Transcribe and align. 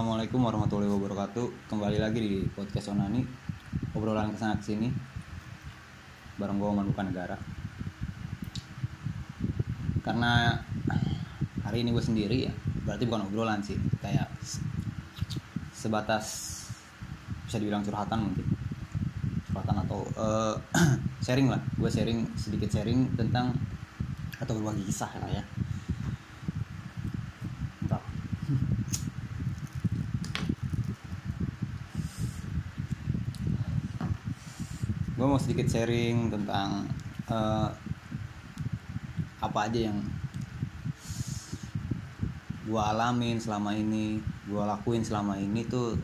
Assalamualaikum 0.00 0.40
warahmatullahi 0.40 0.88
wabarakatuh. 0.96 1.68
Kembali 1.68 2.00
lagi 2.00 2.24
di 2.24 2.40
podcast 2.56 2.88
Onani. 2.88 3.20
Obrolan 3.92 4.32
ke 4.32 4.40
sana 4.40 4.56
ke 4.56 4.72
sini 4.72 4.88
Bareng 6.40 6.56
gue 6.56 6.72
Manuka 6.72 7.04
Negara 7.04 7.36
Karena 10.00 10.56
hari 11.60 11.84
ini 11.84 11.92
gue 11.92 12.00
sendiri 12.00 12.48
ya 12.48 12.52
Berarti 12.88 13.04
bukan 13.04 13.28
obrolan 13.28 13.60
sih. 13.60 13.76
Kayak 14.00 14.32
sebatas 15.68 16.24
Bisa 17.44 17.60
dibilang 17.60 17.84
curhatan 17.84 18.24
mungkin. 18.24 18.56
Curhatan 19.52 19.84
atau 19.84 20.00
eh, 20.16 20.56
Sharing 21.28 21.52
lah. 21.52 21.60
Gue 21.76 21.92
sharing 21.92 22.24
sedikit 22.40 22.72
sharing 22.72 23.20
tentang 23.20 23.52
Atau 24.40 24.64
berbagi 24.64 24.80
kisah 24.80 25.12
lah 25.20 25.28
ya 25.28 25.44
Bentar. 27.84 28.00
gue 35.20 35.28
mau 35.28 35.29
sedikit 35.40 35.66
sharing 35.72 36.28
tentang 36.28 36.84
eh, 37.32 37.68
apa 39.40 39.58
aja 39.64 39.88
yang 39.88 39.98
gue 42.68 42.78
alamin 42.78 43.40
selama 43.40 43.72
ini 43.72 44.20
gue 44.46 44.62
lakuin 44.62 45.00
selama 45.00 45.40
ini 45.40 45.64
tuh 45.64 45.96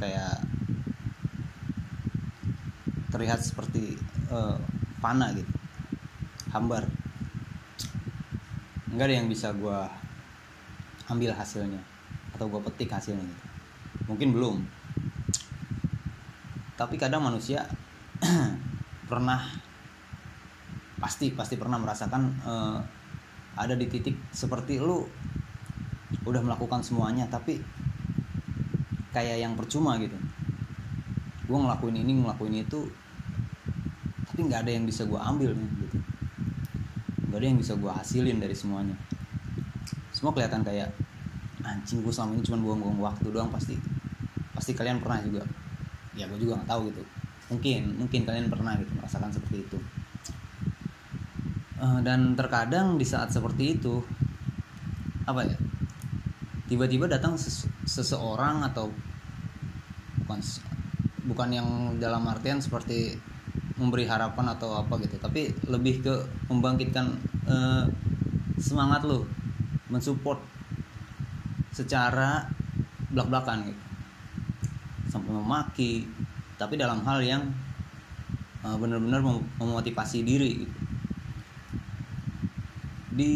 kayak 0.00 0.40
terlihat 3.12 3.44
seperti 3.44 4.00
eh, 4.32 4.56
panah 5.04 5.36
gitu 5.36 5.52
hambar 6.48 6.88
nggak 8.88 9.04
ada 9.04 9.14
yang 9.20 9.28
bisa 9.28 9.52
gue 9.52 9.78
ambil 11.12 11.36
hasilnya 11.36 11.80
atau 12.32 12.48
gue 12.48 12.60
petik 12.72 12.88
hasilnya 12.88 13.20
gitu. 13.20 13.44
mungkin 14.08 14.32
belum 14.32 14.56
tapi 16.78 16.96
kadang 16.96 17.26
manusia 17.26 17.68
pernah 19.10 19.40
pasti 20.98 21.30
pasti 21.30 21.54
pernah 21.54 21.78
merasakan 21.78 22.22
eh, 22.42 22.78
ada 23.58 23.74
di 23.74 23.86
titik 23.86 24.14
seperti 24.34 24.78
lu 24.78 25.06
udah 26.26 26.42
melakukan 26.42 26.82
semuanya 26.82 27.26
tapi 27.30 27.58
kayak 29.14 29.40
yang 29.40 29.54
percuma 29.54 29.96
gitu. 29.98 30.14
Gue 31.48 31.58
ngelakuin 31.58 31.96
ini 31.96 32.22
ngelakuin 32.22 32.60
itu 32.60 32.86
tapi 34.28 34.40
nggak 34.46 34.68
ada 34.68 34.72
yang 34.74 34.84
bisa 34.84 35.06
gue 35.06 35.18
ambil 35.18 35.54
gitu. 35.54 35.86
Nggak 37.30 37.38
ada 37.38 37.46
yang 37.46 37.58
bisa 37.58 37.72
gue 37.78 37.90
hasilin 37.90 38.38
dari 38.38 38.54
semuanya. 38.54 38.94
Semua 40.12 40.34
kelihatan 40.34 40.62
kayak 40.66 40.90
anjing 41.62 42.02
gue 42.02 42.12
selama 42.12 42.38
ini 42.38 42.42
cuma 42.46 42.58
buang-buang 42.62 42.98
waktu 43.00 43.26
doang. 43.30 43.50
Pasti 43.50 43.78
pasti 44.54 44.74
kalian 44.74 44.98
pernah 44.98 45.22
juga. 45.22 45.42
Ya 46.18 46.26
gue 46.26 46.38
juga 46.38 46.58
nggak 46.58 46.70
tahu 46.70 46.90
gitu 46.90 47.17
mungkin 47.48 47.96
mungkin 47.96 48.20
kalian 48.28 48.52
pernah 48.52 48.76
gitu 48.76 48.92
merasakan 48.96 49.32
seperti 49.32 49.64
itu. 49.64 49.78
Eh, 51.78 52.00
dan 52.02 52.34
terkadang 52.34 52.98
di 52.98 53.06
saat 53.06 53.30
seperti 53.30 53.78
itu 53.78 54.02
apa 55.28 55.44
ya 55.44 55.56
tiba-tiba 56.68 57.08
datang 57.08 57.36
ses- 57.36 57.68
seseorang 57.84 58.64
atau 58.64 58.88
bukan 60.24 60.40
bukan 61.28 61.48
yang 61.52 61.68
dalam 62.00 62.24
artian 62.28 62.60
seperti 62.60 63.16
memberi 63.78 64.08
harapan 64.08 64.52
atau 64.56 64.74
apa 64.74 64.98
gitu 65.00 65.16
tapi 65.22 65.54
lebih 65.70 66.02
ke 66.02 66.14
membangkitkan 66.50 67.06
eh, 67.46 67.84
semangat 68.58 69.06
lo 69.06 69.24
mensupport 69.88 70.40
secara 71.72 72.44
belak-belakan 73.14 73.70
gitu. 73.70 73.82
Sampai 75.08 75.32
memaki 75.32 76.04
tapi 76.58 76.74
dalam 76.74 77.00
hal 77.06 77.22
yang 77.22 77.42
uh, 78.66 78.76
benar-benar 78.76 79.22
mem- 79.22 79.46
memotivasi 79.62 80.26
diri 80.26 80.66
gitu. 80.66 80.76
di 83.14 83.32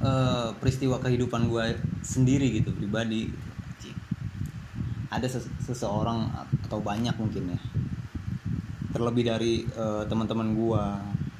uh, 0.00 0.50
peristiwa 0.56 0.98
kehidupan 0.98 1.52
gue 1.52 1.76
sendiri 2.00 2.48
gitu 2.60 2.72
pribadi 2.72 3.28
gitu. 3.28 3.92
ada 5.12 5.28
ses- 5.28 5.52
seseorang 5.60 6.32
atau 6.64 6.80
banyak 6.80 7.14
mungkin 7.20 7.54
ya 7.54 7.60
terlebih 8.96 9.28
dari 9.28 9.68
uh, 9.76 10.08
teman-teman 10.08 10.56
gue 10.56 10.84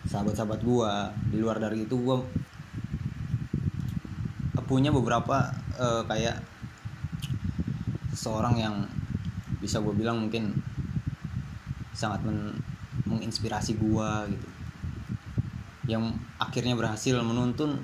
sahabat-sahabat 0.05 0.61
gue 0.61 0.93
di 1.33 1.37
luar 1.41 1.57
dari 1.57 1.89
itu 1.89 1.97
gue 1.97 2.17
punya 4.65 4.89
beberapa 4.89 5.53
uh, 5.77 6.03
kayak 6.09 6.41
seseorang 8.17 8.57
yang 8.57 8.75
bisa 9.61 9.81
gue 9.81 9.93
bilang 9.93 10.25
mungkin 10.25 10.57
sangat 12.05 12.21
men- 12.29 12.61
menginspirasi 13.09 13.81
gue 13.81 14.11
gitu 14.37 14.49
yang 15.89 16.13
akhirnya 16.37 16.77
berhasil 16.77 17.17
menuntun 17.21 17.81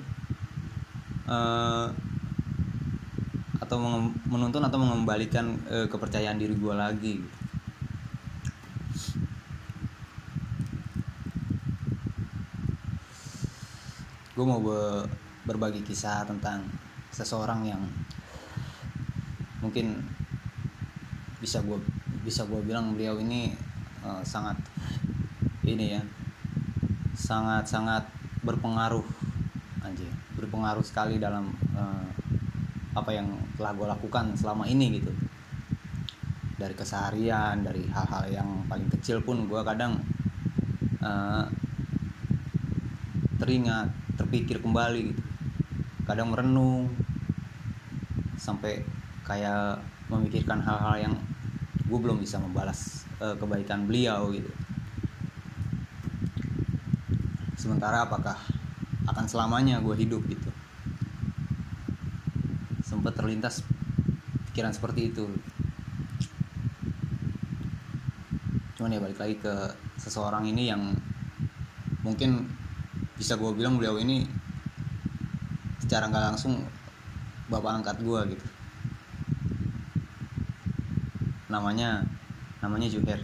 eh, 1.25 1.87
atau 3.61 3.77
menuntun 4.29 4.61
atau 4.61 4.77
mengembalikan 4.77 5.57
eh, 5.69 5.85
kepercayaan 5.89 6.37
diri 6.37 6.53
gue 6.53 6.73
lagi 6.73 7.13
gitu. 7.17 7.37
gue 14.31 14.45
mau 14.47 14.57
be- 14.57 15.05
berbagi 15.45 15.85
kisah 15.85 16.25
tentang 16.25 16.65
seseorang 17.13 17.61
yang 17.61 17.81
mungkin 19.61 20.01
bisa 21.37 21.61
gue 21.61 21.77
bisa 22.25 22.45
gue 22.49 22.61
bilang 22.65 22.97
beliau 22.97 23.21
ini 23.21 23.53
eh, 24.05 24.23
sangat 24.25 24.57
ini 25.65 25.97
ya 25.97 26.01
sangat 27.13 27.69
sangat 27.69 28.03
berpengaruh 28.41 29.05
anjir 29.85 30.09
berpengaruh 30.37 30.81
sekali 30.81 31.21
dalam 31.21 31.53
eh, 31.77 32.07
apa 32.91 33.11
yang 33.15 33.27
telah 33.55 33.71
gue 33.71 33.87
lakukan 33.87 34.35
selama 34.35 34.67
ini 34.67 34.99
gitu. 34.99 35.11
Dari 36.59 36.75
keseharian 36.77 37.65
dari 37.65 37.87
hal-hal 37.89 38.29
yang 38.29 38.49
paling 38.67 38.89
kecil 38.91 39.23
pun 39.23 39.47
gue 39.47 39.61
kadang 39.63 40.01
eh, 40.99 41.45
teringat 43.39 43.89
terpikir 44.19 44.59
kembali 44.59 45.01
gitu. 45.13 45.23
Kadang 46.05 46.33
merenung 46.33 46.91
sampai 48.35 48.81
kayak 49.23 49.79
memikirkan 50.09 50.59
hal-hal 50.59 51.09
yang 51.09 51.15
gue 51.87 51.99
belum 52.01 52.19
bisa 52.19 52.41
membalas 52.41 53.05
eh, 53.21 53.35
kebaikan 53.37 53.85
beliau 53.85 54.33
gitu. 54.33 54.49
Sementara 57.61 58.09
apakah 58.09 58.33
akan 59.05 59.25
selamanya 59.29 59.77
gue 59.77 59.93
hidup 59.93 60.25
gitu. 60.25 60.49
Sempat 62.81 63.13
terlintas 63.13 63.61
pikiran 64.49 64.73
seperti 64.73 65.13
itu. 65.13 65.29
Cuman 68.75 68.97
ya 68.97 68.99
balik 68.99 69.21
lagi 69.21 69.37
ke 69.37 69.53
seseorang 70.01 70.49
ini 70.49 70.73
yang 70.73 70.81
mungkin 72.01 72.49
bisa 73.13 73.37
gue 73.37 73.53
bilang 73.53 73.77
beliau 73.77 74.01
ini 74.01 74.25
secara 75.85 76.09
nggak 76.09 76.33
langsung 76.33 76.65
bapak 77.45 77.85
angkat 77.85 77.97
gue 78.01 78.21
gitu. 78.33 78.47
Namanya 81.53 82.01
namanya 82.61 82.87
Juher. 82.87 83.19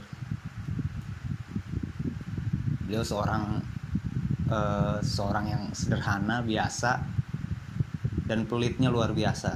Beliau 2.90 3.06
seorang 3.06 3.62
eh, 4.50 4.98
seorang 5.06 5.46
yang 5.46 5.64
sederhana 5.72 6.42
biasa 6.42 7.00
dan 8.28 8.44
pelitnya 8.44 8.92
luar 8.92 9.16
biasa 9.16 9.56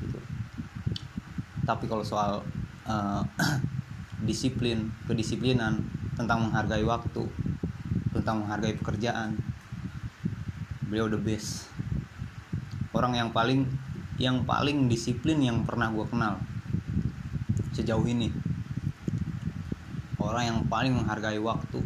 gitu. 0.00 0.16
tapi 1.68 1.84
kalau 1.84 2.00
soal 2.00 2.40
eh, 2.88 3.22
disiplin 4.28 4.88
kedisiplinan 5.04 5.82
tentang 6.16 6.48
menghargai 6.48 6.86
waktu 6.86 7.26
tentang 8.14 8.46
menghargai 8.46 8.74
pekerjaan 8.78 9.36
beliau 10.88 11.10
the 11.12 11.20
best. 11.20 11.68
Orang 12.96 13.12
yang 13.12 13.28
paling 13.30 13.68
yang 14.16 14.42
paling 14.48 14.88
disiplin 14.88 15.38
yang 15.38 15.62
pernah 15.62 15.92
gue 15.92 16.06
kenal 16.08 16.40
sejauh 17.76 18.02
ini 18.08 18.32
orang 20.18 20.44
yang 20.50 20.58
paling 20.66 20.92
menghargai 20.94 21.38
waktu 21.38 21.80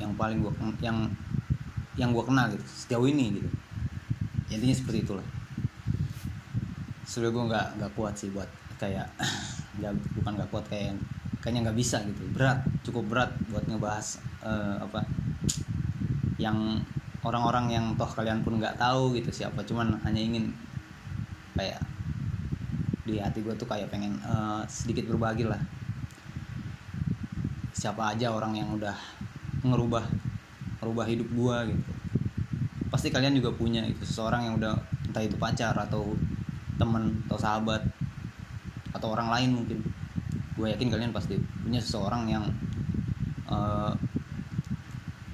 yang 0.00 0.12
paling 0.18 0.42
gua 0.42 0.52
yang 0.80 1.06
yang 1.94 2.10
gue 2.10 2.24
kenal 2.24 2.48
gitu 2.48 2.64
sejauh 2.64 3.04
ini 3.04 3.36
gitu. 3.36 3.48
Intinya 4.48 4.76
seperti 4.76 5.04
itulah. 5.04 5.26
Sebenarnya 7.04 7.32
gue 7.36 7.44
nggak 7.52 7.66
nggak 7.78 7.92
kuat 7.92 8.14
sih 8.16 8.32
buat 8.32 8.48
kayak 8.80 9.06
nggak 9.78 9.92
bukan 10.16 10.32
nggak 10.40 10.50
kuat 10.50 10.64
kayak 10.72 10.96
kayaknya 11.44 11.68
nggak 11.68 11.78
bisa 11.78 12.00
gitu. 12.08 12.24
Berat 12.32 12.64
cukup 12.82 13.04
berat 13.12 13.30
buat 13.52 13.64
ngebahas 13.68 14.06
eh, 14.40 14.76
apa 14.80 15.00
yang 16.40 16.80
orang-orang 17.22 17.70
yang 17.70 17.86
toh 17.94 18.08
kalian 18.08 18.42
pun 18.42 18.58
nggak 18.58 18.80
tahu 18.80 19.14
gitu 19.14 19.30
siapa 19.30 19.62
cuman 19.62 19.94
hanya 20.02 20.18
ingin 20.18 20.50
kayak 21.54 21.78
di 23.06 23.22
hati 23.22 23.44
gue 23.44 23.54
tuh 23.54 23.68
kayak 23.68 23.92
pengen 23.92 24.16
eh, 24.24 24.62
sedikit 24.66 25.06
berbagi 25.12 25.46
lah 25.46 25.60
siapa 27.82 28.14
aja 28.14 28.30
orang 28.30 28.54
yang 28.54 28.70
udah 28.78 28.94
ngerubah 29.66 30.06
ngerubah 30.78 31.04
hidup 31.10 31.28
gue 31.34 31.56
gitu. 31.74 31.82
Pasti 32.94 33.10
kalian 33.10 33.34
juga 33.34 33.50
punya 33.50 33.82
itu 33.82 34.06
seseorang 34.06 34.46
yang 34.46 34.54
udah 34.62 34.78
entah 35.10 35.26
itu 35.26 35.34
pacar 35.34 35.74
atau 35.74 36.14
temen 36.78 37.26
atau 37.26 37.38
sahabat 37.42 37.82
atau 38.94 39.10
orang 39.10 39.34
lain 39.34 39.50
mungkin. 39.58 39.82
Gue 40.54 40.70
yakin 40.70 40.94
kalian 40.94 41.10
pasti 41.10 41.34
punya 41.66 41.82
seseorang 41.82 42.30
yang 42.30 42.46
eh, 43.50 43.92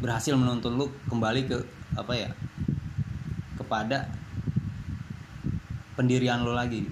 berhasil 0.01 0.33
menuntun 0.33 0.81
lu 0.81 0.89
kembali 1.13 1.53
ke 1.53 1.59
apa 2.01 2.13
ya 2.17 2.31
kepada 3.61 4.09
pendirian 6.01 6.47
lo 6.47 6.57
lagi 6.57 6.87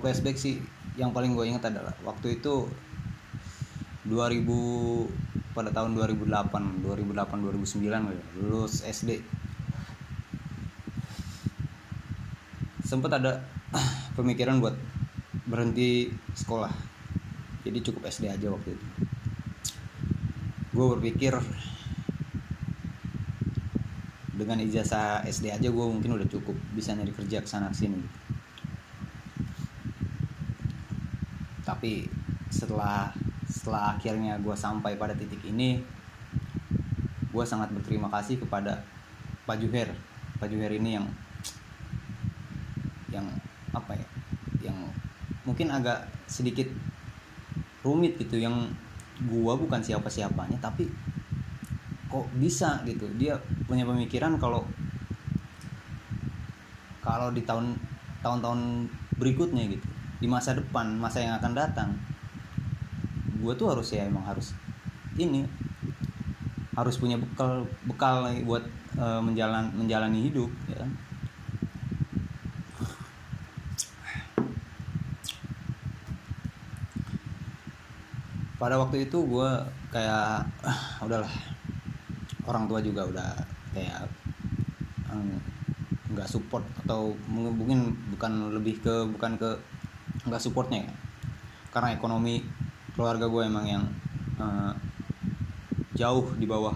kalau 0.00 0.16
flashback 0.16 0.40
sih 0.40 0.56
yang 0.96 1.12
paling 1.12 1.36
gue 1.36 1.44
ingat 1.44 1.68
adalah 1.68 1.92
waktu 2.08 2.40
itu 2.40 2.64
2000 4.08 4.48
pada 5.52 5.68
tahun 5.76 5.92
2008 5.92 6.24
2008 6.88 7.44
2009 7.44 7.84
gue 7.84 8.16
ya, 8.16 8.24
lulus 8.40 8.80
SD 8.80 9.20
sempet 12.80 13.12
ada 13.12 13.44
pemikiran 14.16 14.64
buat 14.64 14.72
berhenti 15.44 16.08
sekolah. 16.32 16.72
Jadi 17.68 17.84
cukup 17.84 18.08
SD 18.08 18.32
aja 18.32 18.48
waktu 18.48 18.72
itu. 18.72 18.86
Gue 20.72 20.86
berpikir 20.96 21.36
dengan 24.32 24.64
ijazah 24.64 25.28
SD 25.28 25.52
aja 25.52 25.68
gue 25.68 25.86
mungkin 25.92 26.16
udah 26.16 26.24
cukup 26.24 26.56
bisa 26.72 26.96
nyari 26.96 27.12
kerja 27.12 27.44
ke 27.44 27.48
sana 27.52 27.68
sini 27.76 28.19
tapi 31.80 32.04
setelah 32.52 33.08
setelah 33.48 33.96
akhirnya 33.96 34.36
gue 34.36 34.52
sampai 34.52 35.00
pada 35.00 35.16
titik 35.16 35.40
ini 35.48 35.80
gue 37.32 37.44
sangat 37.48 37.72
berterima 37.72 38.12
kasih 38.12 38.36
kepada 38.36 38.84
Pak 39.48 39.56
Juher. 39.64 39.88
Pak 40.36 40.52
Juher 40.52 40.76
ini 40.76 41.00
yang 41.00 41.08
yang 43.08 43.24
apa 43.72 43.96
ya 43.96 44.08
yang 44.68 44.76
mungkin 45.48 45.72
agak 45.72 46.04
sedikit 46.28 46.68
rumit 47.80 48.20
gitu 48.20 48.36
yang 48.36 48.68
gua 49.24 49.56
bukan 49.56 49.80
siapa-siapanya 49.80 50.60
tapi 50.60 50.84
kok 52.12 52.28
bisa 52.36 52.84
gitu. 52.84 53.08
Dia 53.16 53.40
punya 53.64 53.88
pemikiran 53.88 54.36
kalau 54.36 54.68
kalau 57.00 57.32
di 57.32 57.40
tahun 57.48 57.72
tahun-tahun 58.20 58.84
berikutnya 59.16 59.64
gitu 59.64 59.99
di 60.20 60.28
masa 60.28 60.52
depan 60.52 61.00
masa 61.00 61.24
yang 61.24 61.34
akan 61.40 61.52
datang 61.56 61.90
gua 63.40 63.56
tuh 63.56 63.72
harus 63.72 63.88
ya 63.90 64.04
emang 64.04 64.22
harus 64.28 64.52
ini 65.16 65.48
harus 66.76 66.96
punya 66.96 67.18
bekal 67.18 67.66
bekal 67.88 68.30
buat 68.46 68.62
uh, 68.96 69.20
menjalan 69.20 69.68
menjalani 69.74 70.30
hidup 70.30 70.48
ya 70.70 70.80
kan? 70.80 70.90
Pada 78.60 78.76
waktu 78.76 79.08
itu 79.08 79.16
gue 79.24 79.50
kayak 79.88 80.44
ah, 80.64 81.00
udahlah 81.08 81.32
orang 82.44 82.68
tua 82.68 82.84
juga 82.84 83.08
udah 83.08 83.30
kayak 83.72 84.04
nggak 86.12 86.28
um, 86.28 86.32
support 86.32 86.64
atau 86.84 87.16
mungkin 87.30 87.96
bukan 88.12 88.52
lebih 88.52 88.84
ke 88.84 88.94
bukan 89.16 89.40
ke 89.40 89.50
nggak 90.30 90.40
supportnya 90.40 90.86
ya. 90.86 90.92
Karena 91.74 91.94
ekonomi 91.94 92.40
keluarga 92.94 93.26
gue 93.26 93.42
emang 93.42 93.66
yang 93.66 93.84
uh, 94.38 94.72
jauh 95.98 96.30
di 96.38 96.46
bawah 96.46 96.74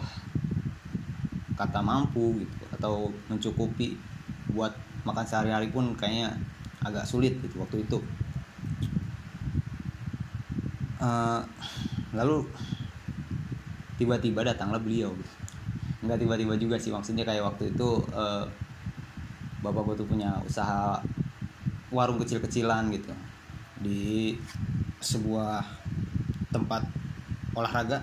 kata 1.55 1.79
mampu 1.79 2.43
gitu 2.43 2.65
atau 2.75 3.15
mencukupi 3.31 3.95
buat 4.51 4.75
makan 5.07 5.25
sehari-hari 5.25 5.71
pun 5.71 5.95
kayaknya 5.95 6.35
agak 6.83 7.07
sulit 7.07 7.39
gitu 7.41 7.63
waktu 7.63 7.87
itu. 7.87 8.03
Uh, 10.99 11.43
lalu 12.15 12.47
tiba-tiba 13.95 14.43
datanglah 14.43 14.81
beliau 14.83 15.15
nggak 16.05 16.21
tiba-tiba 16.21 16.55
juga 16.61 16.77
sih 16.77 16.93
maksudnya 16.93 17.25
kayak 17.25 17.45
waktu 17.45 17.73
itu 17.73 17.89
uh, 18.13 18.45
bapak 19.65 19.83
gue 19.89 20.05
tuh 20.05 20.09
punya 20.09 20.37
usaha 20.45 21.01
warung 21.89 22.21
kecil-kecilan 22.21 22.93
gitu 22.93 23.09
di 23.85 24.33
sebuah 25.05 25.61
tempat 26.49 26.89
olahraga 27.53 28.01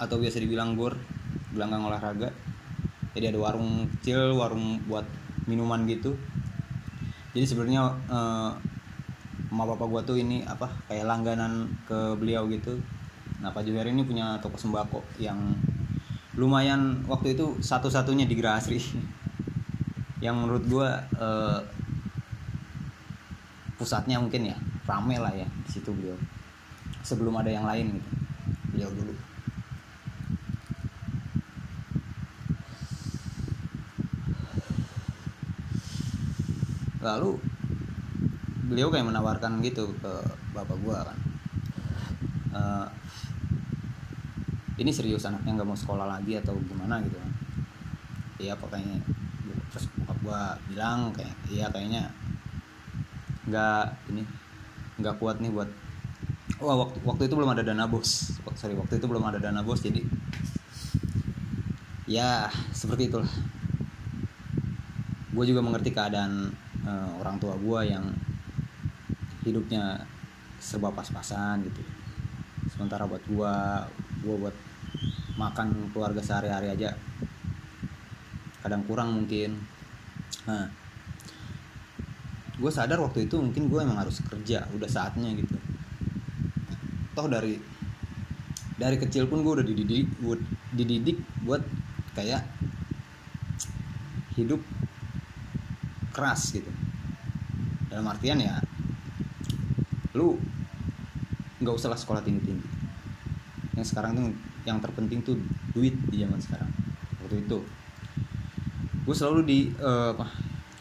atau 0.00 0.16
biasa 0.16 0.40
dibilang 0.40 0.74
gor 0.74 0.96
gelanggang 1.52 1.84
olahraga. 1.84 2.32
Jadi 3.12 3.28
ada 3.28 3.38
warung 3.38 3.86
kecil 3.98 4.32
warung 4.32 4.80
buat 4.88 5.04
minuman 5.44 5.84
gitu. 5.84 6.16
Jadi 7.36 7.44
sebenarnya 7.44 7.92
uh, 8.08 8.50
emak 9.52 9.76
bapak 9.76 9.86
gua 9.92 10.00
tuh 10.00 10.16
ini 10.16 10.40
apa 10.48 10.72
kayak 10.88 11.04
langganan 11.04 11.68
ke 11.84 12.16
beliau 12.16 12.48
gitu. 12.48 12.80
Nah 13.44 13.52
Pak 13.52 13.68
Juher 13.68 13.84
ini 13.84 14.00
punya 14.08 14.40
toko 14.40 14.56
sembako 14.56 15.04
yang 15.20 15.36
lumayan 16.40 17.04
waktu 17.04 17.36
itu 17.36 17.60
satu-satunya 17.60 18.24
di 18.24 18.34
Gerasri. 18.34 18.80
Yang 20.22 20.36
menurut 20.38 20.64
gua 20.70 20.88
eh, 21.18 21.58
pusatnya 23.74 24.22
mungkin 24.22 24.54
ya 24.54 24.56
rame 24.86 25.16
lah 25.18 25.32
ya 25.34 25.46
di 25.46 25.70
situ 25.70 25.90
beliau. 25.94 26.18
Sebelum 27.02 27.34
ada 27.38 27.50
yang 27.50 27.66
lain 27.66 27.98
gitu 27.98 28.10
beliau 28.72 28.90
dulu. 28.90 29.14
Lalu 37.02 37.30
beliau 38.72 38.88
kayak 38.88 39.10
menawarkan 39.10 39.60
gitu 39.60 39.92
ke 40.00 40.12
bapak 40.56 40.78
gua 40.80 41.04
kan. 41.04 41.18
Uh, 42.52 42.88
ini 44.80 44.88
serius 44.88 45.28
anaknya 45.28 45.60
nggak 45.60 45.68
mau 45.68 45.76
sekolah 45.76 46.06
lagi 46.08 46.40
atau 46.40 46.56
gimana 46.64 47.02
gitu 47.04 47.18
kan. 47.18 47.32
Iya 48.40 48.54
pokoknya 48.56 48.98
terus 49.72 49.88
bokap 49.96 50.18
gua 50.24 50.42
bilang 50.68 51.12
kayak 51.12 51.34
iya 51.52 51.68
kayaknya 51.68 52.08
nggak 53.50 53.86
ini 54.14 54.22
nggak 55.00 55.16
kuat 55.16 55.40
nih 55.40 55.48
buat 55.48 55.70
wah 56.60 56.76
waktu 56.86 56.98
waktu 57.06 57.22
itu 57.30 57.34
belum 57.34 57.50
ada 57.52 57.62
dana 57.64 57.88
bos. 57.88 58.36
Sorry 58.58 58.76
waktu 58.76 59.00
itu 59.00 59.06
belum 59.08 59.24
ada 59.24 59.38
dana 59.40 59.64
bos 59.64 59.80
jadi 59.80 60.04
ya 62.10 62.50
seperti 62.74 63.08
itulah. 63.08 63.30
Gue 65.32 65.48
juga 65.48 65.64
mengerti 65.64 65.96
keadaan 65.96 66.52
uh, 66.84 67.16
orang 67.24 67.40
tua 67.40 67.56
gue 67.56 67.80
yang 67.88 68.04
hidupnya 69.42 70.04
serba 70.62 70.94
pas-pasan 70.94 71.66
gitu. 71.66 71.82
Sementara 72.70 73.04
buat 73.10 73.22
gua 73.26 73.84
gua 74.22 74.36
buat 74.48 74.56
makan 75.34 75.90
keluarga 75.90 76.22
sehari-hari 76.22 76.70
aja 76.70 76.94
kadang 78.62 78.86
kurang 78.86 79.10
mungkin. 79.18 79.58
Nah 80.46 80.70
gue 82.62 82.70
sadar 82.70 83.02
waktu 83.02 83.26
itu 83.26 83.34
mungkin 83.42 83.66
gue 83.66 83.82
emang 83.82 83.98
harus 83.98 84.22
kerja 84.22 84.70
udah 84.70 84.86
saatnya 84.86 85.34
gitu. 85.34 85.58
Toh 87.18 87.26
dari 87.26 87.58
dari 88.78 88.96
kecil 89.02 89.26
pun 89.26 89.42
gue 89.42 89.58
udah 89.58 89.66
dididik 89.66 90.06
buat 90.22 90.38
dididik 90.70 91.18
buat 91.42 91.66
kayak 92.14 92.46
hidup 94.38 94.62
keras 96.14 96.54
gitu. 96.54 96.70
Dalam 97.90 98.06
artian 98.06 98.38
ya 98.38 98.62
lu 100.14 100.38
nggak 101.58 101.74
usah 101.74 101.90
lah 101.90 101.98
sekolah 101.98 102.22
tinggi 102.22 102.42
tinggi 102.46 102.68
yang 103.74 103.86
sekarang 103.86 104.10
tuh 104.14 104.30
yang 104.68 104.78
terpenting 104.78 105.24
tuh 105.24 105.34
duit 105.74 105.98
di 106.14 106.22
zaman 106.22 106.38
sekarang 106.38 106.70
waktu 107.26 107.42
itu. 107.42 107.58
Gue 109.02 109.14
selalu 109.18 109.40
di 109.42 109.58
uh, 109.82 110.14
apa 110.14 110.30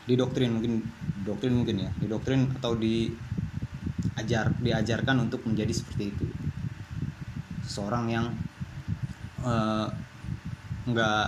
di 0.06 0.14
doktrin 0.14 0.54
mungkin 0.54 0.86
doktrin 1.24 1.54
mungkin 1.56 1.88
ya. 1.88 1.90
Didoktrin 1.98 2.50
atau 2.58 2.78
di 2.78 3.10
ajar 4.18 4.54
diajarkan 4.60 5.30
untuk 5.30 5.46
menjadi 5.46 5.72
seperti 5.72 6.04
itu. 6.12 6.26
Seorang 7.66 8.06
yang 8.12 8.26
eh, 9.46 9.88
nggak 10.90 11.26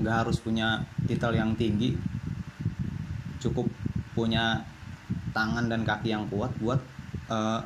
nggak 0.00 0.16
harus 0.26 0.40
punya 0.42 0.82
titel 1.06 1.36
yang 1.36 1.54
tinggi 1.54 1.94
cukup 3.40 3.68
punya 4.12 4.64
tangan 5.32 5.70
dan 5.70 5.86
kaki 5.86 6.10
yang 6.12 6.26
kuat 6.28 6.50
buat 6.58 6.80
eh, 7.30 7.60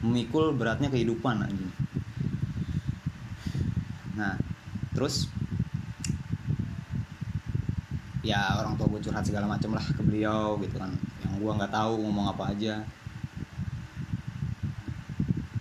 memikul 0.00 0.56
beratnya 0.56 0.88
kehidupan 0.88 1.44
anjing 1.44 1.72
nah 4.16 4.32
terus 4.96 5.28
ya 8.26 8.58
orang 8.58 8.74
tua 8.74 8.90
gue 8.90 8.98
curhat 9.06 9.22
segala 9.22 9.46
macem 9.46 9.70
lah 9.70 9.86
ke 9.86 10.02
beliau 10.02 10.58
gitu 10.58 10.74
kan. 10.74 10.90
Yang 11.22 11.32
gua 11.38 11.52
nggak 11.62 11.72
tahu 11.72 12.02
ngomong 12.02 12.26
apa 12.34 12.50
aja. 12.50 12.82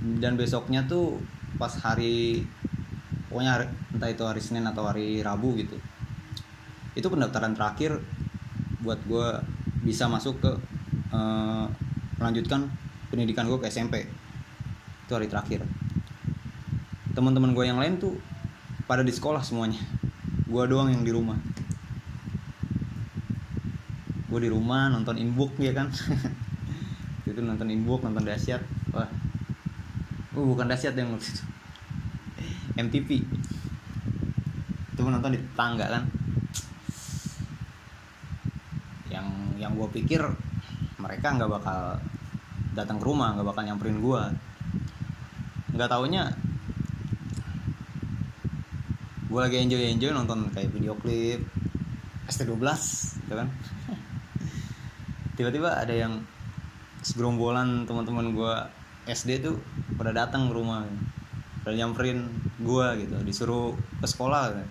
Dan 0.01 0.33
besoknya 0.33 0.89
tuh 0.89 1.21
pas 1.61 1.71
hari 1.85 2.41
pokoknya 3.29 3.51
hari, 3.61 3.65
entah 3.93 4.09
itu 4.09 4.23
hari 4.25 4.41
Senin 4.41 4.65
atau 4.65 4.89
hari 4.89 5.21
Rabu 5.21 5.53
gitu 5.59 5.77
itu 6.95 7.07
pendaftaran 7.11 7.51
terakhir 7.51 7.99
buat 8.79 9.03
gue 9.03 9.27
bisa 9.83 10.07
masuk 10.07 10.39
ke 10.39 10.51
eh, 11.11 11.65
melanjutkan 12.17 12.71
pendidikan 13.11 13.45
gue 13.51 13.59
ke 13.59 13.67
SMP 13.67 14.07
itu 15.05 15.11
hari 15.11 15.27
terakhir. 15.29 15.61
Teman-teman 17.13 17.51
gue 17.51 17.65
yang 17.67 17.77
lain 17.77 17.99
tuh 17.99 18.15
pada 18.89 19.03
di 19.03 19.11
sekolah 19.11 19.43
semuanya. 19.43 19.83
Gue 20.47 20.63
doang 20.71 20.89
yang 20.89 21.03
di 21.03 21.11
rumah 21.11 21.37
gue 24.35 24.51
di 24.51 24.51
rumah 24.51 24.91
nonton 24.91 25.15
inbook 25.15 25.55
ya 25.63 25.71
kan? 25.71 25.87
Itu 27.23 27.39
nonton 27.39 27.71
inbook 27.71 28.03
nonton 28.03 28.27
dahsyat. 28.27 28.59
Wah. 28.91 29.07
Uh 30.35 30.43
bukan 30.43 30.67
dahsyat 30.67 30.91
yang 30.99 31.15
waktu 31.15 31.31
itu. 31.31 31.43
MTV 32.83 33.09
itu 34.91 34.99
nonton 34.99 35.31
di 35.31 35.39
tetangga 35.39 35.87
kan? 35.87 36.03
Yang 39.07 39.27
yang 39.55 39.71
gue 39.79 39.87
pikir 39.95 40.19
mereka 40.99 41.31
nggak 41.39 41.51
bakal 41.55 42.03
datang 42.75 42.99
ke 42.99 43.07
rumah 43.07 43.31
nggak 43.39 43.47
bakal 43.47 43.63
nyamperin 43.63 44.03
gue 44.03 44.21
nggak 45.79 45.87
taunya 45.87 46.35
gue 49.31 49.39
lagi 49.39 49.63
enjoy 49.63 49.95
enjoy 49.95 50.11
nonton 50.11 50.51
kayak 50.51 50.75
video 50.75 50.91
klip 50.99 51.39
ST12 52.27 52.67
gitu 53.23 53.35
kan 53.39 53.47
tiba-tiba 55.35 55.75
ada 55.75 55.91
yang 55.91 56.23
segerombolan 57.05 57.85
teman-teman 57.85 58.33
gue 58.33 58.55
SD 59.05 59.45
tuh 59.45 59.61
pada 59.99 60.09
datang 60.15 60.49
ke 60.49 60.53
rumah 60.57 60.87
pada 61.61 61.75
nyamperin 61.77 62.25
gue 62.61 62.87
gitu 63.05 63.15
disuruh 63.21 63.77
ke 64.01 64.07
sekolah 64.09 64.53
gitu. 64.55 64.65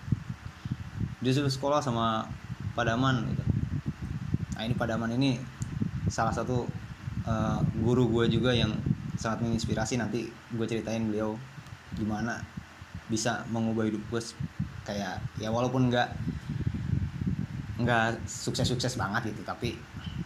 disuruh 1.22 1.52
sekolah 1.52 1.78
sama 1.78 2.26
Padaman 2.74 3.30
gitu 3.30 3.44
nah 4.58 4.62
ini 4.66 4.74
Padaman 4.74 5.14
ini 5.14 5.38
salah 6.10 6.34
satu 6.34 6.66
uh, 7.28 7.60
guru 7.78 8.10
gue 8.10 8.34
juga 8.34 8.50
yang 8.50 8.74
sangat 9.14 9.46
menginspirasi 9.46 10.00
nanti 10.00 10.26
gue 10.30 10.66
ceritain 10.66 11.06
beliau 11.06 11.38
gimana 11.94 12.42
bisa 13.06 13.46
mengubah 13.52 13.86
hidup 13.86 14.02
gue 14.10 14.22
kayak 14.82 15.22
ya 15.38 15.48
walaupun 15.54 15.88
nggak 15.92 16.08
nggak 17.78 18.22
sukses-sukses 18.26 18.94
banget 18.94 19.34
gitu 19.34 19.42
tapi 19.42 19.74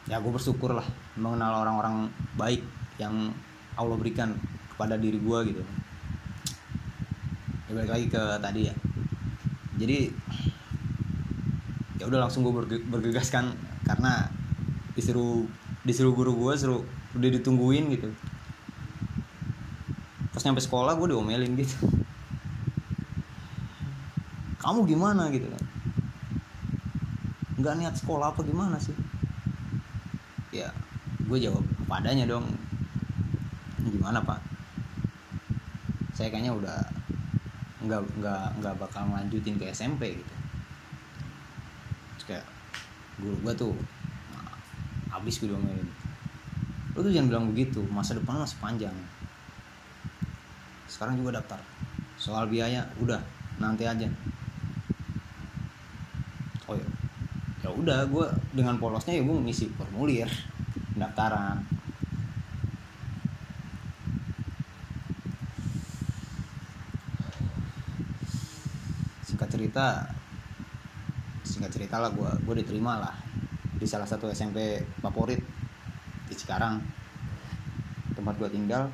ya 0.09 0.17
gue 0.25 0.33
bersyukur 0.33 0.73
lah 0.73 0.85
mengenal 1.21 1.69
orang-orang 1.69 2.09
baik 2.41 2.65
yang 2.97 3.29
Allah 3.77 3.97
berikan 4.01 4.33
kepada 4.73 4.97
diri 4.97 5.21
gue 5.21 5.39
gitu. 5.53 5.63
Ya 7.69 7.71
balik 7.77 7.93
lagi 7.93 8.07
ke 8.09 8.23
tadi 8.41 8.61
ya. 8.73 8.75
Jadi 9.77 10.09
ya 12.01 12.09
udah 12.09 12.25
langsung 12.25 12.41
gue 12.41 12.57
berge 12.57 12.77
bergegaskan 12.89 13.53
karena 13.85 14.33
disuruh 14.97 15.45
disuruh 15.85 16.17
guru 16.17 16.33
gue 16.41 16.53
suruh 16.57 16.81
udah 17.13 17.29
ditungguin 17.29 17.93
gitu. 17.93 18.09
Pas 20.33 20.41
nyampe 20.41 20.65
sekolah 20.65 20.97
gue 20.97 21.13
diomelin 21.13 21.53
gitu. 21.53 21.77
Kamu 24.57 24.89
gimana 24.89 25.29
gitu 25.29 25.53
kan? 25.53 25.65
Nggak 27.61 27.75
niat 27.77 27.95
sekolah 28.01 28.33
apa 28.33 28.41
gimana 28.41 28.81
sih 28.81 29.08
ya 30.65 30.71
gue 31.29 31.39
jawab 31.39 31.65
padanya 31.87 32.25
dong. 32.27 32.47
Gimana 33.79 34.19
pak? 34.23 34.41
Saya 36.17 36.29
kayaknya 36.33 36.55
udah 36.55 36.79
nggak 37.79 38.03
nggak 38.19 38.45
nggak 38.59 38.75
bakal 38.79 39.07
melanjutin 39.07 39.57
ke 39.57 39.71
SMP 39.71 40.19
gitu. 40.19 40.35
Terus 42.17 42.25
kayak 42.27 42.47
guru 43.23 43.37
gue 43.47 43.55
tuh 43.55 43.75
nah, 44.35 44.53
abis 45.21 45.39
gue 45.39 45.49
diomelin. 45.51 45.89
Lu 46.95 47.07
tuh 47.07 47.13
jangan 47.15 47.29
bilang 47.31 47.47
begitu 47.55 47.81
masa 47.89 48.19
depan 48.19 48.43
masih 48.43 48.59
panjang. 48.59 48.97
Sekarang 50.91 51.15
juga 51.21 51.39
daftar. 51.39 51.63
Soal 52.19 52.51
biaya 52.51 52.83
udah 52.99 53.23
nanti 53.59 53.87
aja 53.87 54.07
oh 56.69 56.77
ya 56.77 56.89
ya 57.65 57.68
udah 57.79 58.11
gue 58.11 58.27
dengan 58.51 58.75
polosnya 58.83 59.15
ya 59.15 59.23
gue 59.23 59.39
ngisi 59.47 59.71
formulir 59.79 60.27
pendaftaran. 60.99 61.63
Singkat 69.23 69.49
cerita 69.55 69.87
singkat 71.47 71.71
cerita 71.71 72.03
lah 72.03 72.11
gue 72.11 72.31
gue 72.43 72.55
diterima 72.61 72.99
lah 72.99 73.15
di 73.79 73.87
salah 73.87 74.11
satu 74.11 74.27
SMP 74.35 74.83
favorit 74.99 75.39
di 76.27 76.35
Cikarang. 76.35 76.83
Tempat 78.19 78.35
gue 78.43 78.51
tinggal. 78.51 78.91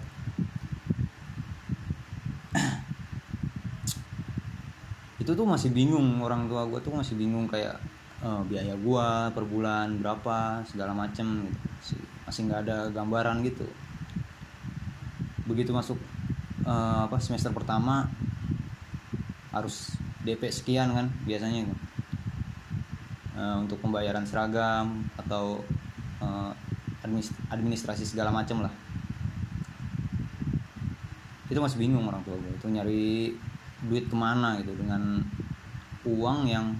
Itu 5.24 5.32
tuh 5.32 5.48
masih 5.48 5.72
bingung 5.72 6.20
orang 6.20 6.52
tua 6.52 6.68
gue 6.68 6.84
tuh 6.84 6.92
masih 6.92 7.16
bingung 7.16 7.48
kayak 7.48 7.80
eh, 8.24 8.42
biaya 8.48 8.74
gue 8.74 9.08
per 9.36 9.44
bulan 9.44 10.00
berapa 10.00 10.64
segala 10.64 10.92
macem 10.96 11.46
gitu. 11.46 11.58
Masih- 12.24 12.44
nggak 12.48 12.60
ada 12.66 12.76
gambaran 12.90 13.44
gitu. 13.44 13.66
Begitu 15.44 15.70
masuk 15.76 15.98
eh, 16.64 17.00
apa 17.06 17.20
semester 17.20 17.52
pertama 17.52 18.08
harus 19.52 19.94
DP 20.24 20.48
sekian 20.50 20.88
kan 20.96 21.06
biasanya 21.28 21.68
kan. 21.68 21.78
Eh, 23.34 23.56
untuk 23.68 23.78
pembayaran 23.84 24.24
seragam 24.24 25.04
atau 25.20 25.60
administ- 27.04 27.36
administrasi 27.52 28.08
segala 28.08 28.32
macam 28.32 28.64
lah. 28.64 28.72
Itu 31.52 31.60
masih 31.60 31.76
bingung 31.76 32.08
orang 32.08 32.24
tua 32.24 32.40
gue 32.40 32.52
itu 32.56 32.66
nyari 32.72 33.36
duit 33.84 34.08
ke 34.08 34.16
mana 34.16 34.56
gitu 34.64 34.72
dengan 34.80 35.20
uang 36.08 36.48
yang 36.48 36.72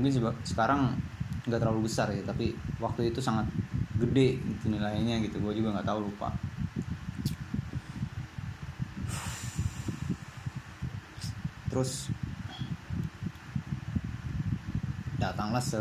mungkin 0.00 0.32
sekarang 0.48 0.96
nggak 1.44 1.60
terlalu 1.60 1.84
besar 1.84 2.08
ya 2.08 2.24
tapi 2.24 2.56
waktu 2.80 3.12
itu 3.12 3.20
sangat 3.20 3.44
gede 4.00 4.40
gitu 4.40 4.72
nilainya 4.72 5.20
gitu. 5.20 5.36
Gue 5.44 5.52
juga 5.52 5.76
nggak 5.76 5.88
tahu 5.92 6.08
lupa. 6.08 6.32
Terus 11.68 12.08
datanglah 15.20 15.60
se 15.60 15.78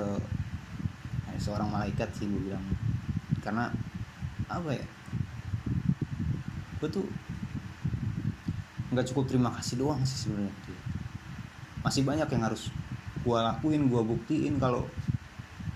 eh, 1.32 1.40
seorang 1.40 1.72
malaikat 1.72 2.12
sih 2.12 2.28
gue 2.28 2.52
bilang. 2.52 2.62
Karena 3.40 3.72
apa 4.52 4.70
ya? 4.76 4.86
Gue 6.84 6.92
tuh 6.92 7.08
nggak 8.92 9.08
cukup 9.16 9.32
terima 9.32 9.50
kasih 9.56 9.80
doang 9.80 10.04
sih 10.04 10.28
sebenarnya. 10.28 10.52
Masih 11.80 12.04
banyak 12.04 12.28
yang 12.28 12.44
harus 12.44 12.68
gue 13.29 13.38
lakuin 13.38 13.93
gue 13.93 14.01
buktiin 14.01 14.57
kalau 14.57 14.89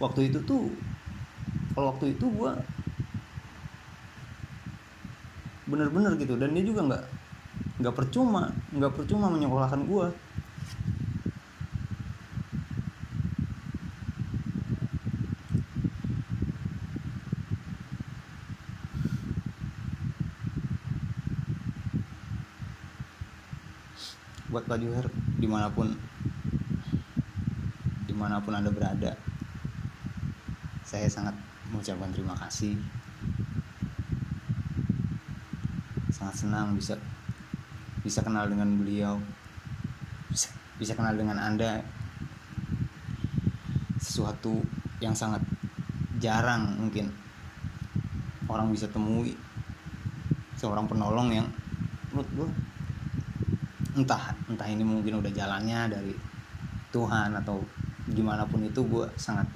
waktu 0.01 0.33
itu 0.33 0.41
tuh 0.41 0.73
kalau 1.77 1.93
waktu 1.93 2.17
itu 2.17 2.25
gue 2.25 2.51
bener-bener 5.69 6.17
gitu. 6.17 6.33
Dan 6.33 6.57
dia 6.57 6.65
juga 6.65 6.81
nggak 6.89 7.03
nggak 7.85 7.93
percuma 7.93 8.49
nggak 8.73 8.93
percuma 8.97 9.29
menyekolahkan 9.29 9.85
gue 9.85 10.07
buat 24.49 24.65
Pak 24.69 24.77
Juher 24.81 25.05
di 25.37 25.45
mana 25.49 25.69
pun 25.69 25.93
di 28.23 28.31
mana 28.31 28.39
pun 28.39 28.55
anda 28.55 28.71
berada. 28.71 29.11
Saya 30.87 31.11
sangat 31.11 31.35
mengucapkan 31.67 32.07
terima 32.07 32.31
kasih. 32.39 32.79
Sangat 36.07 36.31
senang 36.39 36.71
bisa 36.71 36.95
bisa 37.99 38.23
kenal 38.23 38.47
dengan 38.47 38.79
beliau 38.79 39.19
bisa, 40.31 40.55
bisa 40.79 40.95
kenal 40.95 41.19
dengan 41.19 41.35
anda. 41.35 41.83
Sesuatu 43.99 44.63
yang 45.03 45.11
sangat 45.11 45.43
jarang 46.23 46.79
mungkin 46.79 47.11
orang 48.47 48.71
bisa 48.71 48.87
temui. 48.87 49.35
Seorang 50.55 50.87
penolong 50.87 51.27
yang 51.27 51.47
menurut 52.15 52.29
gue 52.31 52.49
entah 53.99 54.31
entah 54.47 54.67
ini 54.71 54.87
mungkin 54.87 55.19
udah 55.19 55.31
jalannya 55.35 55.91
dari 55.91 56.15
Tuhan 56.95 57.35
atau 57.35 57.82
gimana 58.13 58.45
pun 58.45 58.61
itu 58.61 58.79
gue 58.85 59.05
sangat 59.17 59.49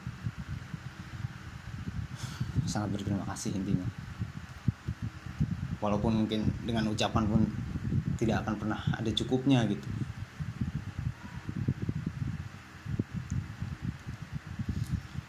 sangat 2.68 2.92
berterima 2.92 3.24
kasih 3.32 3.56
intinya. 3.56 3.88
Walaupun 5.80 6.26
mungkin 6.26 6.44
dengan 6.66 6.90
ucapan 6.90 7.24
pun 7.30 7.42
tidak 8.18 8.44
akan 8.44 8.56
pernah 8.60 8.82
ada 8.98 9.08
cukupnya 9.14 9.64
gitu. 9.70 9.88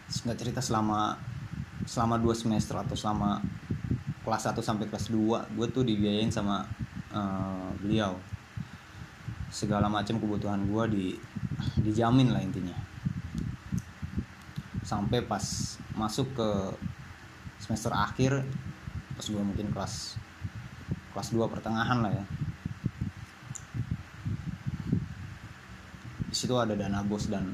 Singkat 0.09 0.37
cerita 0.41 0.61
selama 0.65 1.15
selama 1.85 2.19
dua 2.19 2.35
semester 2.35 2.77
atau 2.77 2.97
selama 2.97 3.41
kelas 4.29 4.45
1 4.53 4.61
sampai 4.61 4.85
kelas 4.93 5.09
2 5.09 5.57
gue 5.57 5.67
tuh 5.73 5.85
dibiayain 5.85 6.29
sama 6.29 6.65
uh, 7.13 7.71
beliau. 7.81 8.17
Segala 9.49 9.89
macam 9.89 10.21
kebutuhan 10.21 10.69
gue 10.69 10.85
di 10.93 11.07
dijamin 11.81 12.29
lah 12.35 12.45
intinya 12.45 12.89
sampai 14.89 15.21
pas 15.21 15.45
masuk 15.93 16.33
ke 16.33 16.49
semester 17.61 17.93
akhir 17.93 18.41
pas 19.21 19.27
gue 19.29 19.43
mungkin 19.45 19.69
kelas 19.69 20.17
kelas 21.13 21.29
2 21.37 21.45
pertengahan 21.53 22.01
lah 22.01 22.09
ya 22.09 22.25
di 26.33 26.33
situ 26.33 26.57
ada 26.57 26.73
dana 26.73 27.05
bos 27.05 27.29
dan 27.29 27.45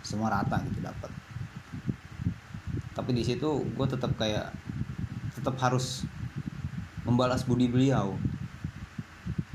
semua 0.00 0.32
rata 0.32 0.64
gitu 0.64 0.80
dapat 0.80 1.12
tapi 2.96 3.12
di 3.12 3.20
situ 3.20 3.60
gue 3.76 3.86
tetap 3.90 4.16
kayak 4.16 4.48
tetap 5.36 5.60
harus 5.60 6.08
membalas 7.04 7.44
budi 7.44 7.68
beliau 7.68 8.16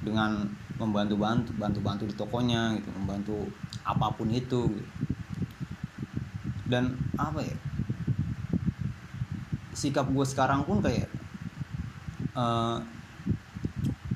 dengan 0.06 0.46
membantu 0.77 1.18
bantu 1.18 1.51
bantu 1.58 1.80
bantu 1.82 2.04
di 2.06 2.13
tokonya 2.13 2.77
gitu 2.77 2.89
membantu 2.94 3.38
apa 3.82 4.13
pun 4.13 4.30
itu 4.30 4.70
gitu. 4.70 4.95
Dan 6.65 6.98
apa 7.17 7.45
ya? 7.45 7.57
Sikap 9.75 10.10
gue 10.10 10.25
sekarang 10.25 10.65
pun 10.65 10.81
kayak 10.81 11.05
uh, 12.34 12.81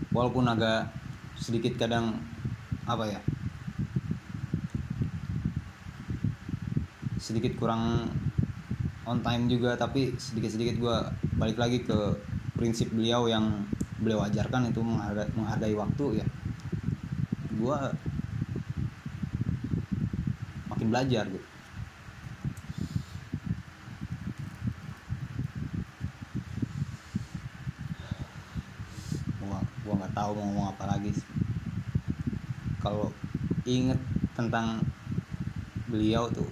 walaupun 0.10 0.50
agak 0.50 0.90
sedikit 1.38 1.78
kadang 1.78 2.18
apa 2.90 3.06
ya? 3.06 3.20
Sedikit 7.22 7.54
kurang 7.60 8.10
on 9.06 9.22
time 9.22 9.46
juga 9.50 9.78
tapi 9.78 10.18
sedikit-sedikit 10.18 10.76
gue 10.82 10.98
balik 11.38 11.58
lagi 11.58 11.86
ke 11.86 11.98
prinsip 12.58 12.90
beliau 12.94 13.30
yang 13.30 13.66
beliau 14.00 14.24
ajarkan 14.26 14.72
itu 14.72 14.80
menghargai, 14.82 15.30
menghargai 15.36 15.76
waktu 15.78 16.24
ya. 16.24 16.28
Gue 17.60 17.78
makin 20.72 20.88
belajar 20.96 21.28
gitu 21.28 21.50
gua 29.44 29.60
gua 29.84 29.94
nggak 30.00 30.16
tahu 30.30 30.38
mau 30.38 30.46
ngomong 30.46 30.78
apa 30.78 30.86
lagi 30.86 31.10
sih. 31.10 31.26
Kalau 32.86 33.10
inget 33.66 33.98
tentang 34.38 34.78
beliau 35.90 36.30
tuh 36.30 36.46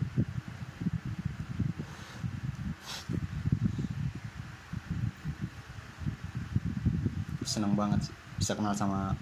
seneng 7.45 7.77
banget 7.77 8.09
sih 8.09 8.15
bisa 8.41 8.57
kenal 8.57 8.73
sama 8.73 9.13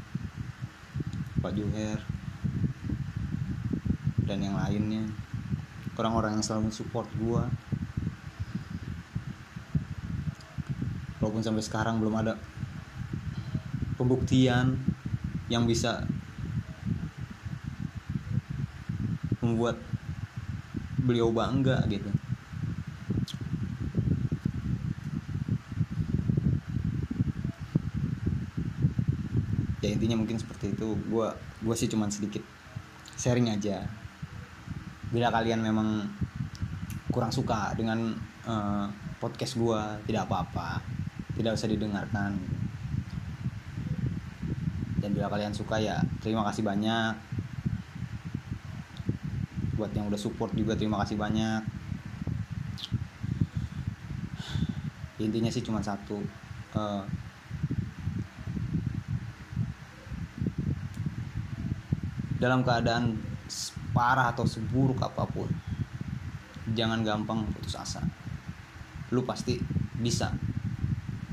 Pak 1.43 1.51
Juher 1.51 1.99
dan 4.23 4.39
yang 4.39 4.55
lainnya. 4.55 5.03
Orang-orang 5.99 6.39
yang 6.39 6.43
selalu 6.47 6.71
support 6.71 7.11
gua. 7.19 7.51
Walaupun 11.19 11.43
sampai 11.43 11.59
sekarang 11.59 11.99
belum 11.99 12.15
ada 12.23 12.39
pembuktian 13.95 14.75
yang 15.47 15.63
bisa 15.63 16.03
membuat 19.39 19.77
beliau 21.05 21.29
bangga 21.29 21.86
gitu. 21.86 22.10
Ya 29.86 29.93
intinya 29.93 30.17
mungkin 30.17 30.41
seperti 30.41 30.73
itu. 30.73 30.97
Gue 31.05 31.29
gue 31.62 31.75
sih 31.77 31.86
cuman 31.86 32.10
sedikit 32.10 32.41
sharing 33.13 33.53
aja. 33.53 33.86
Bila 35.13 35.29
kalian 35.29 35.62
memang 35.62 36.10
kurang 37.13 37.29
suka 37.29 37.77
dengan 37.77 38.17
uh, 38.49 38.89
podcast 39.21 39.62
gue 39.62 39.81
tidak 40.10 40.25
apa-apa. 40.25 40.81
Tidak 41.38 41.53
usah 41.53 41.69
didengarkan 41.69 42.54
dan 45.05 45.13
bila 45.13 45.29
kalian 45.29 45.53
suka 45.53 45.77
ya 45.77 46.01
terima 46.17 46.41
kasih 46.49 46.65
banyak. 46.65 47.13
Buat 49.77 49.93
yang 49.93 50.09
udah 50.09 50.17
support 50.17 50.49
juga 50.57 50.73
terima 50.73 50.97
kasih 51.05 51.13
banyak. 51.13 51.61
Intinya 55.21 55.53
sih 55.53 55.61
cuma 55.61 55.77
satu 55.85 56.17
uh, 56.73 57.05
dalam 62.41 62.65
keadaan 62.65 63.13
parah 63.93 64.33
atau 64.33 64.49
seburuk 64.49 64.97
apa 65.05 65.21
pun 65.29 65.53
jangan 66.73 67.05
gampang 67.05 67.45
putus 67.53 67.77
asa. 67.77 68.01
Lu 69.13 69.21
pasti 69.21 69.61
bisa 70.01 70.33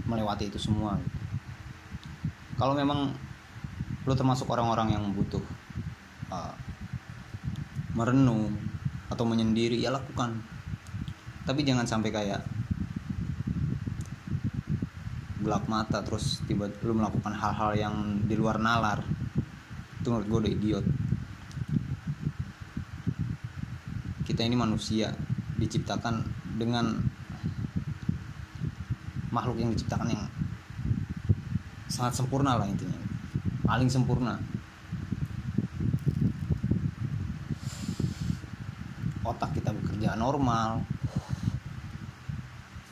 melewati 0.05 0.53
itu 0.53 0.61
semua. 0.61 1.01
Kalau 2.61 2.77
memang 2.77 3.32
lu 4.03 4.15
termasuk 4.19 4.51
orang-orang 4.51 4.99
yang 4.99 5.05
butuh 5.15 5.43
uh, 6.33 6.55
merenung 7.95 8.51
atau 9.13 9.23
menyendiri 9.23 9.79
ya 9.79 9.95
lakukan. 9.95 10.43
Tapi 11.47 11.61
jangan 11.63 11.87
sampai 11.87 12.11
kayak 12.11 12.43
gelap 15.43 15.67
mata 15.67 15.99
terus 16.07 16.39
tiba 16.47 16.71
lu 16.87 16.95
melakukan 16.95 17.35
hal-hal 17.35 17.75
yang 17.79 17.95
di 18.27 18.35
luar 18.35 18.59
nalar. 18.59 19.03
Itu 20.03 20.11
menurut 20.11 20.27
gue 20.27 20.39
udah 20.47 20.53
idiot. 20.55 20.87
Kita 24.27 24.43
ini 24.43 24.57
manusia 24.59 25.15
diciptakan 25.59 26.27
dengan 26.59 26.99
makhluk 29.31 29.63
yang 29.63 29.71
diciptakan 29.71 30.09
yang 30.11 30.25
sangat 31.87 32.17
sempurna 32.17 32.57
lah 32.57 32.65
intinya 32.65 33.12
paling 33.73 33.89
sempurna. 33.89 34.37
Otak 39.25 39.57
kita 39.57 39.73
bekerja 39.73 40.13
normal. 40.13 40.85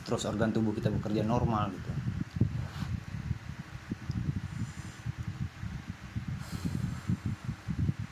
Terus 0.09 0.25
organ 0.25 0.49
tubuh 0.49 0.73
kita 0.73 0.89
bekerja 0.89 1.21
normal 1.21 1.69
gitu. 1.69 1.93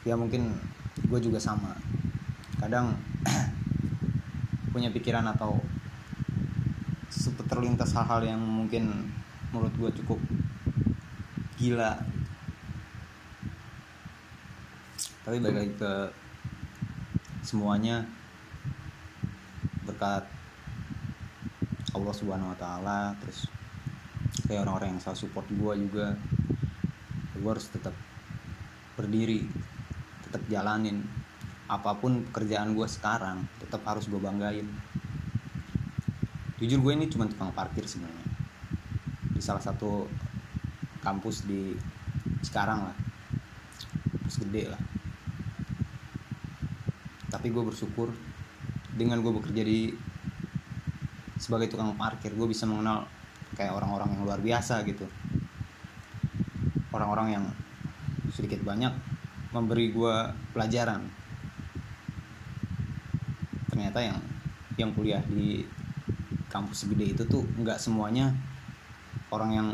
Ya 0.05 0.13
mungkin 0.13 0.53
gue 1.10 1.19
juga 1.25 1.41
sama. 1.41 1.73
Kadang 2.62 2.93
punya 4.77 4.93
pikiran 4.93 5.25
atau 5.25 5.58
terlintas 7.49 7.97
hal-hal 7.97 8.38
yang 8.38 8.41
mungkin 8.45 9.10
menurut 9.49 9.73
gue 9.73 9.89
cukup 10.05 10.21
gila 11.58 12.18
tapi 15.30 15.46
balik 15.46 15.62
lagi 15.62 15.74
ke 15.78 15.94
semuanya. 17.46 18.02
Berkat 19.86 20.26
Allah 21.94 22.13
Subhanahu 22.18 22.50
Wa 22.50 22.58
Taala 22.58 23.13
terus 23.22 23.46
kayak 24.50 24.65
orang-orang 24.65 24.98
yang 24.98 25.02
selalu 25.06 25.22
support 25.22 25.46
gue 25.54 25.74
juga. 25.86 26.18
Gue 27.38 27.46
harus 27.46 27.70
tetap 27.70 27.94
berdiri 28.98 29.46
tetap 30.26 30.42
jalanin 30.50 31.06
apa 31.70 31.94
pun 32.02 32.26
pekerjaan 32.34 32.74
gue 32.74 32.89
sekarang 32.89 33.46
tetap 33.62 33.86
harus 33.86 34.10
gue 34.10 34.18
banggain. 34.18 34.65
Jujur 36.58 36.82
gue 36.82 36.94
ini 36.98 37.06
cuma 37.06 37.30
tukang 37.30 37.54
parkir 37.54 37.86
sebenarnya. 37.86 38.34
Di 39.30 39.46
salah 39.46 39.62
satu 39.62 40.10
kampus 41.06 41.46
di 41.46 41.78
sekarang 42.42 42.89
lah. 42.89 42.98
Kampus 44.10 44.42
gede 44.42 44.74
lah 44.74 44.88
tapi 47.39 47.56
gue 47.56 47.63
bersyukur 47.63 48.12
dengan 48.99 49.23
gue 49.23 49.32
bekerja 49.32 49.63
di 49.63 49.95
sebagai 51.39 51.71
tukang 51.71 51.95
parkir 51.95 52.36
gue 52.36 52.43
bisa 52.52 52.67
mengenal 52.67 53.08
kayak 53.56 53.80
orang-orang 53.80 54.12
yang 54.12 54.28
luar 54.28 54.43
biasa 54.43 54.84
gitu. 54.84 55.08
Orang-orang 56.91 57.39
yang 57.39 57.45
sedikit 58.36 58.60
banyak 58.67 58.91
memberi 59.56 59.95
gue 59.95 60.15
pelajaran. 60.52 61.08
Ternyata 63.71 64.04
yang 64.04 64.19
yang 64.75 64.91
kuliah 64.91 65.23
di 65.23 65.63
kampus 66.52 66.91
gede 66.91 67.15
itu 67.15 67.23
tuh 67.23 67.47
nggak 67.56 67.80
semuanya 67.80 68.36
orang 69.32 69.52
yang 69.56 69.67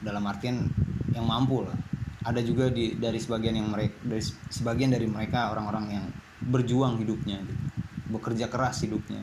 dalam 0.00 0.24
artian 0.24 0.64
yang 1.12 1.28
mampu 1.28 1.60
lah 1.60 1.76
ada 2.26 2.40
juga 2.42 2.66
di 2.66 2.98
dari 2.98 3.18
sebagian 3.22 3.54
yang 3.54 3.68
mereka 3.70 3.94
dari 4.02 4.22
sebagian 4.50 4.90
dari 4.90 5.06
mereka 5.06 5.54
orang-orang 5.54 5.86
yang 5.94 6.04
berjuang 6.50 6.98
hidupnya 6.98 7.38
gitu. 7.42 7.62
bekerja 8.08 8.48
keras 8.48 8.82
hidupnya. 8.82 9.20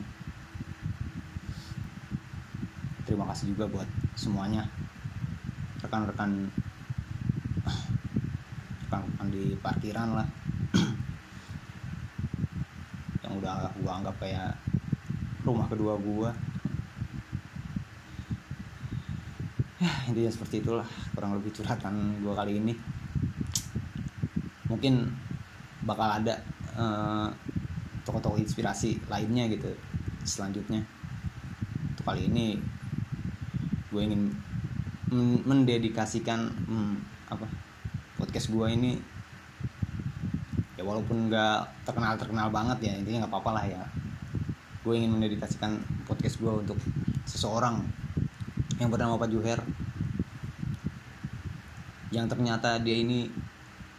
Terima 3.02 3.26
kasih 3.30 3.52
juga 3.52 3.66
buat 3.66 3.88
semuanya. 4.14 4.66
Rekan-rekan 5.82 6.50
rekan-rekan 8.86 9.28
di 9.30 9.58
parkiran 9.58 10.08
lah. 10.22 10.28
Yang 13.26 13.32
udah 13.42 13.54
gua 13.82 13.92
anggap 13.98 14.16
kayak 14.22 14.54
rumah 15.42 15.66
kedua 15.66 15.94
gua 15.98 16.30
ya 19.76 19.90
intinya 20.08 20.32
seperti 20.32 20.64
itulah 20.64 20.86
kurang 21.12 21.36
lebih 21.36 21.52
curhatan 21.52 22.20
gua 22.24 22.36
kali 22.38 22.60
ini. 22.60 22.72
Mungkin 24.66 25.08
bakal 25.86 26.18
ada 26.22 26.34
uh, 26.74 27.28
tokoh-tokoh 28.02 28.38
inspirasi 28.38 28.98
lainnya 29.10 29.46
gitu 29.50 29.70
selanjutnya. 30.26 30.82
Untuk 31.94 32.04
kali 32.04 32.26
ini 32.26 32.58
gue 33.90 34.02
ingin 34.02 34.34
mendedikasikan 35.46 36.50
hmm, 36.66 36.94
apa 37.30 37.46
podcast 38.18 38.50
gue 38.50 38.66
ini. 38.70 38.92
Ya 40.76 40.84
walaupun 40.84 41.30
nggak 41.30 41.86
terkenal 41.88 42.18
terkenal 42.18 42.48
banget 42.50 42.90
ya 42.90 42.92
intinya 42.98 43.26
nggak 43.26 43.32
apa-apa 43.32 43.50
lah 43.62 43.64
ya. 43.64 43.82
Gue 44.82 44.98
ingin 44.98 45.18
mendedikasikan 45.18 45.78
podcast 46.06 46.38
gue 46.38 46.52
untuk 46.52 46.78
seseorang 47.26 47.82
yang 48.76 48.88
bernama 48.92 49.16
Pak 49.16 49.28
Juher. 49.32 49.60
Yang 52.12 52.26
ternyata 52.32 52.80
dia 52.80 52.96
ini 52.96 53.28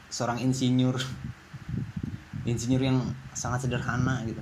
seorang 0.10 0.42
insinyur. 0.42 0.98
Insinyur 2.50 2.82
yang 2.82 2.98
sangat 3.36 3.68
sederhana 3.68 4.24
gitu. 4.24 4.40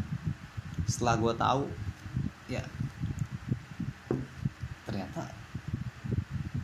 Setelah 0.86 1.18
gue 1.18 1.34
tahu 1.34 1.64
ya 2.46 2.62
ternyata 4.86 5.26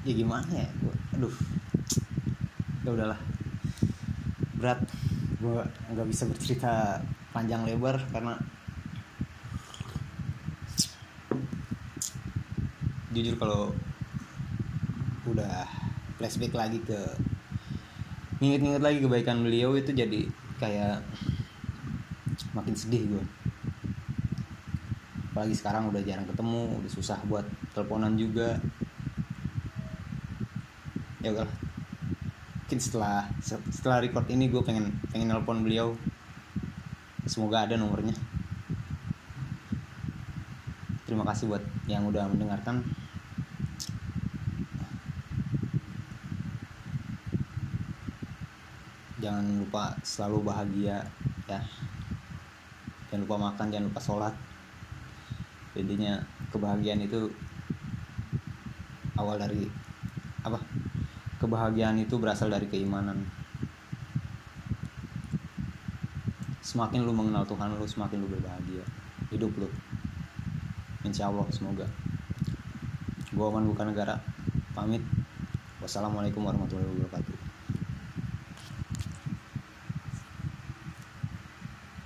ya 0.05 0.13
gimana 0.13 0.51
ya? 0.53 0.69
Gue 0.77 0.95
aduh. 1.17 1.35
Ya 2.85 2.89
udahlah. 2.93 3.19
Berat. 4.55 4.79
Gue 5.41 5.65
nggak 5.89 6.07
bisa 6.07 6.29
bercerita 6.29 7.01
panjang 7.33 7.65
lebar 7.65 7.97
karena 8.13 8.37
jujur 13.11 13.35
kalau 13.35 13.75
udah 15.27 15.67
flashback 16.17 16.55
lagi 16.55 16.79
ke 16.81 16.99
nginget-nginget 18.41 18.81
lagi 18.81 18.97
kebaikan 19.03 19.45
beliau 19.45 19.77
itu 19.77 19.93
jadi 19.93 20.25
kayak 20.57 21.05
makin 22.57 22.73
sedih 22.73 23.05
gue 23.05 23.25
apalagi 25.31 25.55
sekarang 25.55 25.87
udah 25.89 26.01
jarang 26.03 26.27
ketemu 26.27 26.61
udah 26.83 26.91
susah 26.91 27.17
buat 27.25 27.47
teleponan 27.71 28.19
juga. 28.19 28.59
Ya 31.23 31.31
udah 31.31 31.49
mungkin 32.67 32.77
setelah 32.77 33.25
setelah 33.73 34.03
record 34.03 34.27
ini 34.27 34.51
gue 34.51 34.61
pengen 34.61 34.91
pengen 35.09 35.31
nelpon 35.31 35.63
beliau. 35.63 35.95
Semoga 37.25 37.63
ada 37.63 37.73
nomornya 37.73 38.13
terima 41.11 41.27
kasih 41.27 41.51
buat 41.51 41.59
yang 41.91 42.07
udah 42.07 42.23
mendengarkan. 42.31 42.79
Jangan 49.19 49.59
lupa 49.59 49.91
selalu 50.07 50.39
bahagia 50.47 51.03
ya. 51.51 51.59
Jangan 53.11 53.27
lupa 53.27 53.35
makan 53.51 53.67
jangan 53.75 53.87
lupa 53.91 53.99
sholat. 53.99 54.31
Jadinya 55.75 56.15
kebahagiaan 56.47 57.03
itu 57.03 57.27
awal 59.19 59.35
dari 59.35 59.67
apa? 60.47 60.63
Kebahagiaan 61.43 61.99
itu 61.99 62.15
berasal 62.15 62.47
dari 62.47 62.71
keimanan. 62.71 63.27
Semakin 66.63 67.03
lu 67.03 67.11
mengenal 67.11 67.43
Tuhan 67.43 67.75
lu 67.75 67.83
semakin 67.83 68.23
lu 68.23 68.31
berbahagia. 68.31 68.87
Hidup 69.27 69.51
lu 69.59 69.67
insya 71.11 71.27
Allah 71.27 71.43
semoga. 71.51 71.83
Gua 73.35 73.51
aman 73.51 73.67
bukan 73.67 73.91
negara 73.91 74.15
pamit. 74.71 75.03
Wassalamualaikum 75.83 76.47
warahmatullahi 76.47 76.87
wabarakatuh 76.87 77.30